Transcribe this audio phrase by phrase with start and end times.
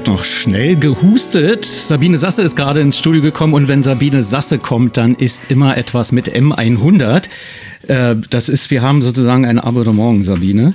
[0.00, 1.66] Wird noch schnell gehustet.
[1.66, 5.76] Sabine Sasse ist gerade ins Studio gekommen und wenn Sabine Sasse kommt, dann ist immer
[5.76, 7.28] etwas mit M100.
[7.88, 10.74] Äh, das ist, wir haben sozusagen ein Abonnement, Sabine.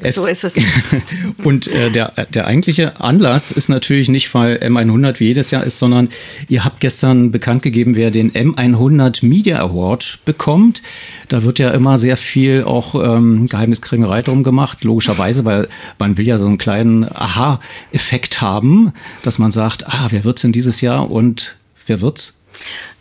[0.00, 0.54] Es, so ist es.
[1.44, 5.80] und äh, der, der eigentliche Anlass ist natürlich nicht, weil M100 wie jedes Jahr ist,
[5.80, 6.08] sondern
[6.48, 10.82] ihr habt gestern bekannt gegeben, wer den M100 Media Award bekommt.
[11.28, 16.26] Da wird ja immer sehr viel auch ähm, Geheimniskringerei drum gemacht, logischerweise, weil man will
[16.26, 18.92] ja so einen kleinen Aha-Effekt haben,
[19.22, 21.56] dass man sagt, ah, wer wird's denn dieses Jahr und
[21.86, 22.34] wer wird's?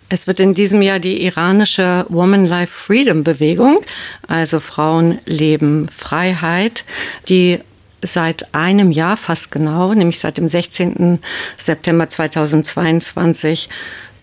[0.09, 3.79] Es wird in diesem Jahr die iranische Woman Life Freedom Bewegung,
[4.27, 6.85] also Frauen leben Freiheit,
[7.27, 7.59] die
[8.01, 11.19] seit einem Jahr fast genau, nämlich seit dem 16.
[11.57, 13.67] September 2022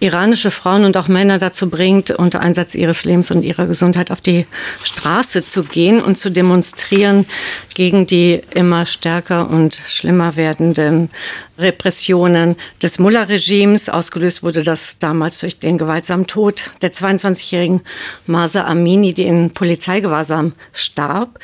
[0.01, 4.21] iranische Frauen und auch Männer dazu bringt, unter Einsatz ihres Lebens und ihrer Gesundheit auf
[4.21, 4.47] die
[4.83, 7.27] Straße zu gehen und zu demonstrieren
[7.75, 11.11] gegen die immer stärker und schlimmer werdenden
[11.59, 13.89] Repressionen des Mullah-Regimes.
[13.89, 17.83] Ausgelöst wurde das damals durch den gewaltsamen Tod der 22-jährigen
[18.27, 21.39] Masa Amini, die in Polizeigewahrsam starb.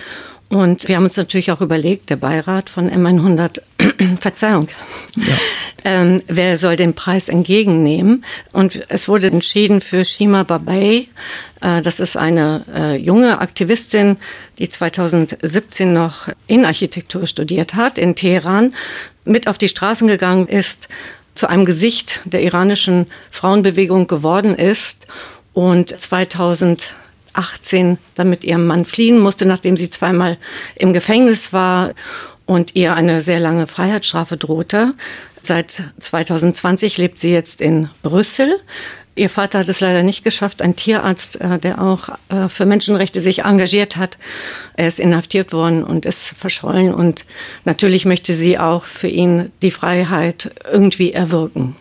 [0.51, 3.61] Und wir haben uns natürlich auch überlegt, der Beirat von M100,
[4.21, 4.69] Verzeihung,
[5.17, 5.35] ja.
[5.85, 8.25] ähm, wer soll den Preis entgegennehmen?
[8.53, 11.09] Und es wurde entschieden für Shima Babay.
[11.61, 14.17] Äh, das ist eine äh, junge Aktivistin,
[14.59, 18.75] die 2017 noch Innenarchitektur studiert hat in Teheran,
[19.25, 20.89] mit auf die Straßen gegangen ist,
[21.35, 25.07] zu einem Gesicht der iranischen Frauenbewegung geworden ist
[25.53, 26.93] und 2000
[27.33, 30.37] 18 dann mit ihrem Mann fliehen musste, nachdem sie zweimal
[30.75, 31.93] im Gefängnis war
[32.51, 34.95] und ihr eine sehr lange Freiheitsstrafe drohte.
[35.41, 38.59] Seit 2020 lebt sie jetzt in Brüssel.
[39.15, 43.21] Ihr Vater hat es leider nicht geschafft, ein Tierarzt, äh, der auch äh, für Menschenrechte
[43.21, 44.19] sich engagiert hat.
[44.75, 46.93] Er ist inhaftiert worden und ist verschollen.
[46.93, 47.25] Und
[47.65, 51.77] natürlich möchte sie auch für ihn die Freiheit irgendwie erwirken.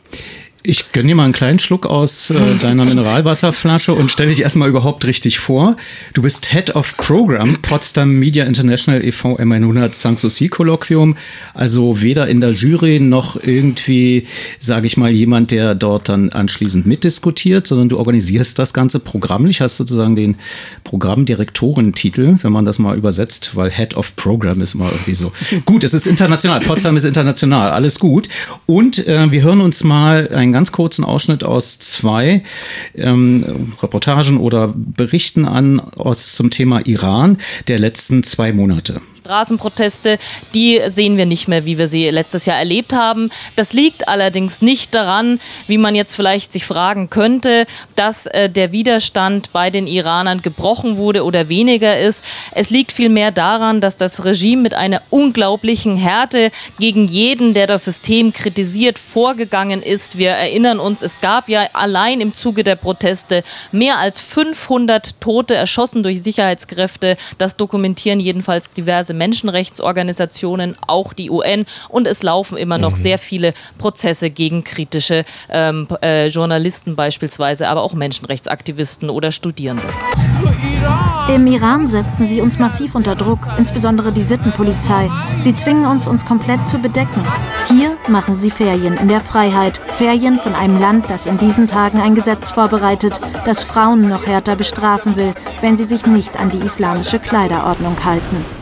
[0.61, 4.67] Ich gönne dir mal einen kleinen Schluck aus äh, deiner Mineralwasserflasche und stelle dich erstmal
[4.67, 5.77] überhaupt richtig vor.
[6.13, 9.37] Du bist Head of Program Potsdam Media International e.V.
[9.37, 11.15] M100 Sanssouci Kolloquium.
[11.53, 14.27] Also weder in der Jury noch irgendwie,
[14.59, 19.47] sage ich mal, jemand, der dort dann anschließend mitdiskutiert, sondern du organisierst das ganze Programm.
[19.47, 20.35] Ich hast sozusagen den
[20.83, 25.31] Programmdirektorentitel, wenn man das mal übersetzt, weil Head of Program ist mal irgendwie so.
[25.65, 26.59] gut, es ist international.
[26.59, 27.71] Potsdam ist international.
[27.71, 28.27] Alles gut.
[28.65, 32.43] Und äh, wir hören uns mal ein einen ganz kurzen Ausschnitt aus zwei
[32.95, 37.37] ähm, Reportagen oder Berichten an aus zum Thema Iran
[37.67, 39.01] der letzten zwei Monate.
[39.29, 40.17] Straßenproteste,
[40.55, 43.29] die sehen wir nicht mehr, wie wir sie letztes Jahr erlebt haben.
[43.55, 48.71] Das liegt allerdings nicht daran, wie man jetzt vielleicht sich fragen könnte, dass äh, der
[48.71, 52.23] Widerstand bei den Iranern gebrochen wurde oder weniger ist.
[52.53, 57.85] Es liegt vielmehr daran, dass das Regime mit einer unglaublichen Härte gegen jeden, der das
[57.85, 60.17] System kritisiert, vorgegangen ist.
[60.17, 65.53] Wir erinnern uns, es gab ja allein im Zuge der Proteste mehr als 500 Tote
[65.53, 67.15] erschossen durch Sicherheitskräfte.
[67.37, 71.65] Das dokumentieren jedenfalls diverse Menschenrechtsorganisationen, auch die UN.
[71.89, 73.03] Und es laufen immer noch mhm.
[73.03, 79.87] sehr viele Prozesse gegen kritische ähm, äh, Journalisten beispielsweise, aber auch Menschenrechtsaktivisten oder Studierende.
[81.33, 85.11] Im Iran setzen sie uns massiv unter Druck, insbesondere die Sittenpolizei.
[85.41, 87.23] Sie zwingen uns, uns komplett zu bedecken.
[87.67, 89.79] Hier machen sie Ferien in der Freiheit.
[89.97, 94.55] Ferien von einem Land, das in diesen Tagen ein Gesetz vorbereitet, das Frauen noch härter
[94.55, 98.58] bestrafen will, wenn sie sich nicht an die islamische Kleiderordnung halten.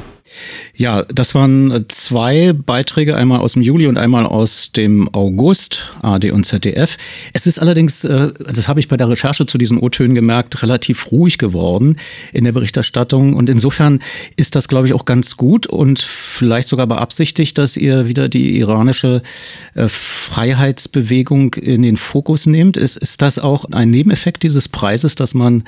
[0.80, 5.88] Ja, das waren äh, zwei Beiträge, einmal aus dem Juli und einmal aus dem August,
[6.04, 6.98] AD und ZDF.
[7.34, 11.12] Es ist allerdings, äh, das habe ich bei der Recherche zu diesen O-Tönen gemerkt, relativ
[11.12, 11.98] ruhig geworden
[12.32, 13.34] in der Berichterstattung.
[13.34, 14.02] Und insofern
[14.36, 18.59] ist das, glaube ich, auch ganz gut und vielleicht sogar beabsichtigt, dass ihr wieder die
[18.59, 19.24] iranische
[19.73, 22.78] äh, Freiheitsbewegung in den Fokus nehmt.
[22.78, 25.64] Ist, ist das auch ein Nebeneffekt dieses Preises, dass man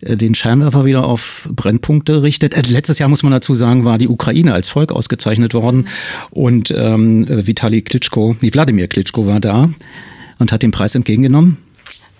[0.00, 2.70] den Scheinwerfer wieder auf Brennpunkte richtet?
[2.70, 5.88] Letztes Jahr muss man dazu sagen, war die Ukraine Ukraine als Volk ausgezeichnet worden.
[6.30, 9.70] Und ähm, Vitali Klitschko, nee, Wladimir Klitschko war da
[10.38, 11.58] und hat den Preis entgegengenommen.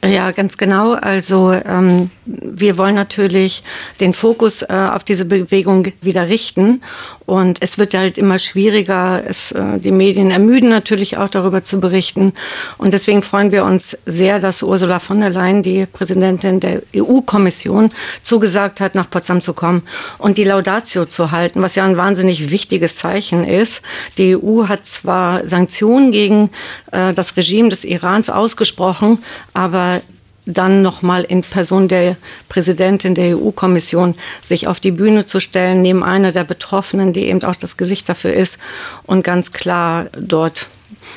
[0.05, 0.93] Ja, ganz genau.
[0.93, 3.63] Also ähm, wir wollen natürlich
[4.01, 6.83] den Fokus äh, auf diese Bewegung wieder richten.
[7.27, 9.23] Und es wird halt immer schwieriger.
[9.27, 12.33] Es, äh, die Medien ermüden natürlich auch darüber zu berichten.
[12.79, 17.91] Und deswegen freuen wir uns sehr, dass Ursula von der Leyen, die Präsidentin der EU-Kommission,
[18.23, 19.83] zugesagt hat, nach Potsdam zu kommen
[20.19, 23.83] und die Laudatio zu halten, was ja ein wahnsinnig wichtiges Zeichen ist.
[24.19, 26.51] Die EU hat zwar Sanktionen gegen
[26.93, 29.19] äh, das Regime des Irans ausgesprochen,
[29.53, 30.01] aber
[30.47, 32.17] dann nochmal in Person der
[32.49, 37.43] Präsidentin der EU-Kommission sich auf die Bühne zu stellen, neben einer der Betroffenen, die eben
[37.43, 38.57] auch das Gesicht dafür ist
[39.05, 40.67] und ganz klar dort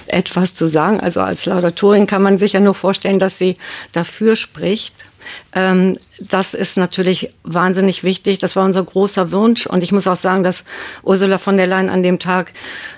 [0.08, 1.00] etwas zu sagen.
[1.00, 3.56] Also als Laudatorin kann man sich ja nur vorstellen, dass sie
[3.92, 5.06] dafür spricht.
[5.54, 8.40] Ähm, das ist natürlich wahnsinnig wichtig.
[8.40, 9.66] Das war unser großer Wunsch.
[9.66, 10.64] Und ich muss auch sagen, dass
[11.04, 12.52] Ursula von der Leyen an dem Tag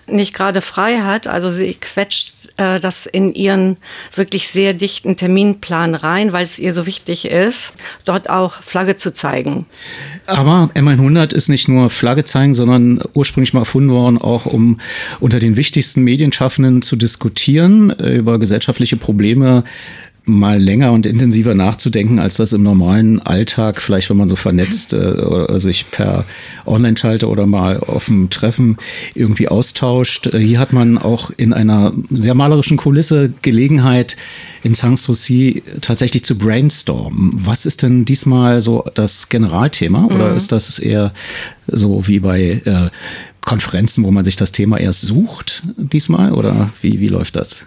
[0.07, 1.27] nicht gerade frei hat.
[1.27, 3.77] Also sie quetscht äh, das in ihren
[4.15, 7.73] wirklich sehr dichten Terminplan rein, weil es ihr so wichtig ist,
[8.05, 9.65] dort auch Flagge zu zeigen.
[10.25, 14.79] Aber M100 ist nicht nur Flagge zeigen, sondern ursprünglich mal erfunden worden, auch um
[15.19, 19.63] unter den wichtigsten Medienschaffenden zu diskutieren äh, über gesellschaftliche Probleme
[20.25, 24.93] mal länger und intensiver nachzudenken, als das im normalen Alltag, vielleicht wenn man so vernetzt
[24.93, 26.25] äh, oder sich per
[26.65, 28.77] Online-Schalte oder mal auf dem Treffen
[29.15, 30.27] irgendwie austauscht.
[30.27, 34.15] Äh, hier hat man auch in einer sehr malerischen Kulisse Gelegenheit,
[34.61, 37.33] in Sanssouci tatsächlich zu brainstormen.
[37.43, 40.37] Was ist denn diesmal so das Generalthema oder mhm.
[40.37, 41.13] ist das eher
[41.65, 42.89] so wie bei äh,
[43.41, 47.65] Konferenzen, wo man sich das Thema erst sucht diesmal oder wie, wie läuft das?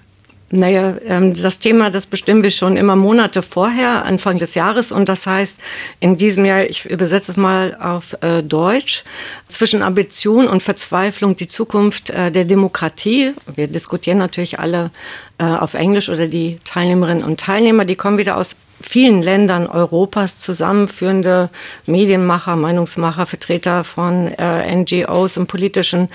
[0.51, 4.93] Naja, ähm, das Thema, das bestimmen wir schon immer Monate vorher, Anfang des Jahres.
[4.93, 5.59] Und das heißt,
[6.01, 9.05] in diesem Jahr, ich übersetze es mal auf äh, Deutsch,
[9.49, 13.33] zwischen Ambition und Verzweiflung die Zukunft äh, der Demokratie.
[13.55, 14.91] Wir diskutieren natürlich alle
[15.39, 20.39] äh, auf Englisch oder die Teilnehmerinnen und Teilnehmer, die kommen wieder aus vielen Ländern Europas
[20.39, 21.49] zusammenführende
[21.87, 26.09] Medienmacher, Meinungsmacher, Vertreter von äh, NGOs und politischen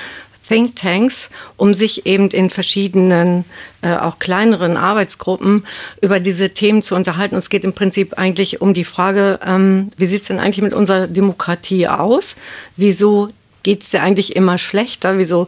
[0.49, 3.45] Thinktanks, um sich eben in verschiedenen,
[3.81, 5.65] äh, auch kleineren Arbeitsgruppen
[6.01, 7.35] über diese Themen zu unterhalten.
[7.35, 10.73] es geht im Prinzip eigentlich um die Frage, ähm, wie sieht es denn eigentlich mit
[10.73, 12.35] unserer Demokratie aus?
[12.75, 13.29] Wieso
[13.63, 15.19] geht es dir eigentlich immer schlechter?
[15.19, 15.47] Wieso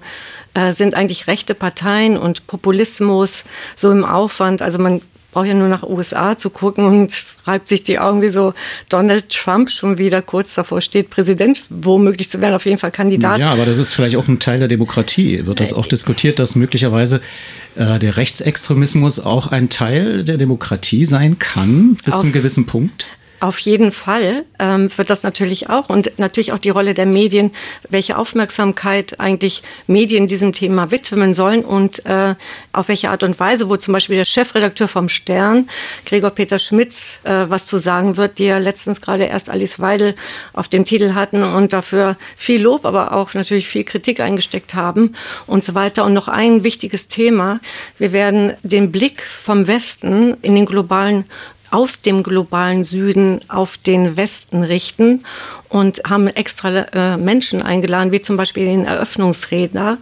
[0.54, 3.44] äh, sind eigentlich rechte Parteien und Populismus
[3.76, 4.62] so im Aufwand?
[4.62, 5.02] Also man
[5.32, 8.54] braucht ja nur nach USA zu gucken und reibt sich die Augen, wie so
[8.90, 13.40] Donald Trump schon wieder kurz davor steht, Präsident womöglich zu werden, auf jeden Fall Kandidat.
[13.40, 15.46] Ja, aber das ist vielleicht auch ein Teil der Demokratie.
[15.46, 17.22] Wird das auch diskutiert, dass möglicherweise
[17.76, 23.08] äh, der Rechtsextremismus auch ein Teil der Demokratie sein kann, bis zu einem gewissen Punkt?
[23.42, 27.50] Auf jeden Fall ähm, wird das natürlich auch und natürlich auch die Rolle der Medien,
[27.90, 32.36] welche Aufmerksamkeit eigentlich Medien diesem Thema widmen sollen und äh,
[32.72, 35.68] auf welche Art und Weise, wo zum Beispiel der Chefredakteur vom Stern,
[36.06, 40.16] Gregor Peter Schmitz, äh, was zu sagen wird, die ja letztens gerade erst Alice Weidel
[40.54, 45.16] auf dem Titel hatten und dafür viel Lob, aber auch natürlich viel Kritik eingesteckt haben
[45.48, 46.06] und so weiter.
[46.06, 47.60] Und noch ein wichtiges Thema.
[47.98, 51.26] Wir werden den Blick vom Westen in den globalen
[51.72, 55.24] aus dem globalen Süden auf den Westen richten
[55.70, 59.98] und haben extra äh, Menschen eingeladen, wie zum Beispiel den Eröffnungsredner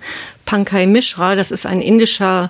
[0.45, 1.35] Pankaj Mishra.
[1.35, 2.49] Das ist ein indischer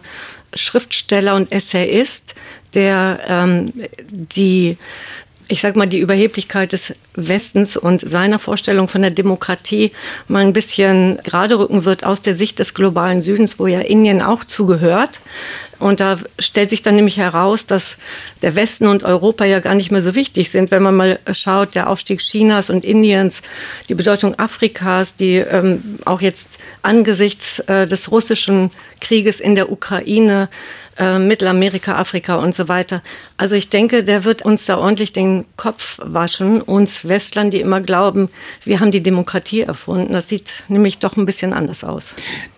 [0.54, 2.34] Schriftsteller und Essayist,
[2.74, 3.74] der ähm,
[4.10, 4.78] die
[5.50, 9.92] ich sag mal, die Überheblichkeit des Westens und seiner Vorstellung von der Demokratie
[10.28, 14.22] mal ein bisschen gerade rücken wird aus der Sicht des globalen Südens, wo ja Indien
[14.22, 15.20] auch zugehört.
[15.80, 17.98] Und da stellt sich dann nämlich heraus, dass
[18.42, 20.72] der Westen und Europa ja gar nicht mehr so wichtig sind.
[20.72, 23.42] Wenn man mal schaut, der Aufstieg Chinas und Indiens,
[23.88, 30.50] die Bedeutung Afrikas, die ähm, auch jetzt angesichts äh, des russischen Krieges in der Ukraine,
[31.00, 33.02] äh, Mittelamerika, Afrika und so weiter.
[33.38, 37.82] Also ich denke, der wird uns da ordentlich den Kopf waschen, uns Westlern, die immer
[37.82, 38.30] glauben,
[38.66, 40.14] wir haben die Demokratie erfunden.
[40.14, 42.14] Das sieht nämlich doch ein bisschen anders aus.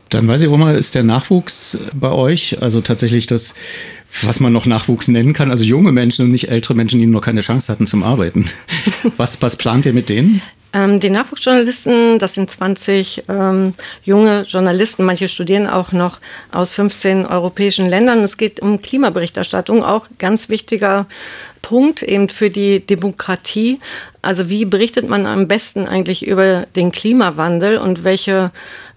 [0.10, 3.53] Dann weiß ich auch mal, ist der Nachwuchs bei euch, also tatsächlich das,
[4.24, 7.21] was man noch Nachwuchs nennen kann, also junge Menschen und nicht ältere Menschen, die nur
[7.21, 8.45] keine Chance hatten zum Arbeiten.
[9.17, 10.41] Was, was plant ihr mit denen?
[10.74, 13.74] Ähm, die Nachwuchsjournalisten, das sind 20 ähm,
[14.04, 16.20] junge Journalisten, manche studieren auch noch
[16.51, 18.24] aus 15 europäischen Ländern.
[18.24, 21.08] Es geht um Klimaberichterstattung, auch ganz wichtiger
[21.62, 23.80] Punkt eben für die Demokratie.
[24.22, 28.51] Also wie berichtet man am besten eigentlich über den Klimawandel und welche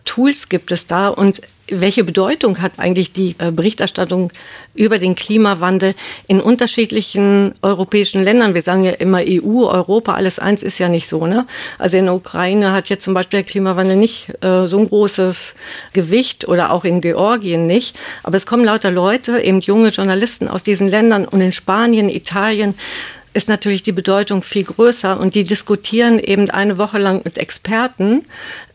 [0.04, 4.30] Tools gibt es da und welche Bedeutung hat eigentlich die äh, Berichterstattung
[4.74, 5.94] über den Klimawandel
[6.26, 8.52] in unterschiedlichen europäischen Ländern?
[8.54, 11.26] Wir sagen ja immer EU, Europa, alles eins ist ja nicht so.
[11.26, 11.46] Ne?
[11.78, 15.54] Also in der Ukraine hat jetzt zum Beispiel der Klimawandel nicht äh, so ein großes
[15.94, 17.96] Gewicht oder auch in Georgien nicht.
[18.22, 22.74] Aber es kommen lauter Leute, eben junge Journalisten aus diesen Ländern und in Spanien, Italien
[23.34, 28.24] ist natürlich die Bedeutung viel größer und die diskutieren eben eine Woche lang mit Experten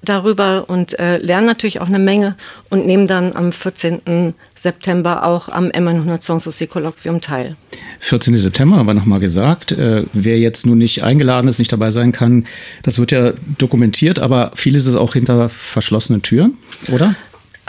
[0.03, 2.35] darüber und äh, lernen natürlich auch eine Menge
[2.69, 4.33] und nehmen dann am 14.
[4.55, 7.55] September auch am M100 Sanssouci Kolloquium teil.
[7.99, 8.35] 14.
[8.35, 12.45] September, aber nochmal gesagt, äh, wer jetzt nun nicht eingeladen ist, nicht dabei sein kann,
[12.83, 16.57] das wird ja dokumentiert, aber vieles ist auch hinter verschlossenen Türen,
[16.89, 17.15] oder?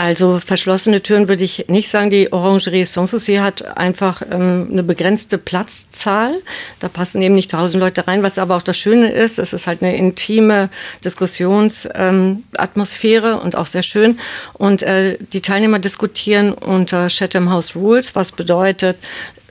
[0.00, 2.09] Also verschlossene Türen würde ich nicht sagen.
[2.09, 6.33] Die Orangerie Sanssouci hat einfach ähm, eine begrenzte Platzzahl.
[6.78, 9.38] Da passen eben nicht tausend Leute rein, was aber auch das Schöne ist.
[9.38, 10.71] Es ist halt eine intime
[11.04, 14.19] Diskussionsatmosphäre ähm, und auch sehr schön.
[14.54, 18.97] Und äh, die Teilnehmer diskutieren unter Chatham House Rules, was bedeutet,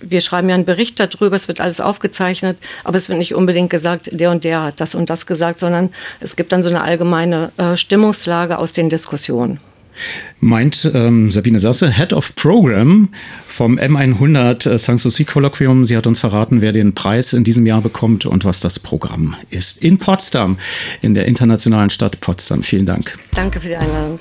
[0.02, 3.70] wir schreiben ja einen Bericht darüber, es wird alles aufgezeichnet, aber es wird nicht unbedingt
[3.70, 6.82] gesagt, der und der hat das und das gesagt, sondern es gibt dann so eine
[6.82, 9.60] allgemeine äh, Stimmungslage aus den Diskussionen
[10.40, 13.10] meint ähm, Sabine Sasse, Head of Program
[13.48, 15.86] vom M100 äh, Sanssouci Kolloquium.
[15.86, 19.36] Sie hat uns verraten, wer den Preis in diesem Jahr bekommt und was das Programm
[19.50, 19.84] ist.
[19.84, 20.58] In Potsdam,
[21.02, 22.64] in der internationalen Stadt Potsdam.
[22.64, 23.18] Vielen Dank.
[23.34, 24.20] Danke für die Einladung.